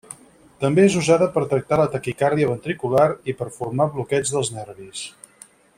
[0.61, 5.05] També és usada per tractar la taquicàrdia ventricular i per formar bloqueig dels nervis.